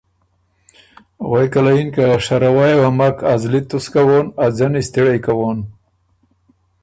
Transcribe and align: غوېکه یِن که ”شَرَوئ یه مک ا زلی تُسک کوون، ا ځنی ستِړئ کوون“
غوېکه 1.29 1.61
یِن 1.77 1.89
که 1.95 2.05
”شَرَوئ 2.25 2.71
یه 2.79 2.89
مک 2.97 3.17
ا 3.31 3.33
زلی 3.41 3.61
تُسک 3.69 3.91
کوون، 3.93 4.25
ا 4.43 4.45
ځنی 4.57 4.81
ستِړئ 4.87 5.17
کوون“ 5.25 5.59